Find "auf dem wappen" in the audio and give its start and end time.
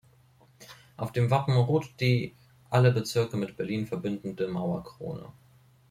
0.97-1.55